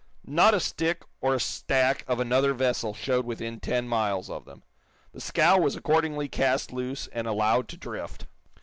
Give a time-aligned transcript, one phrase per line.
[0.25, 4.63] Not a stick or a stack of another vessel showed within ten miles of them.
[5.13, 8.25] The scow was accordingly cast loose and allowed to drift.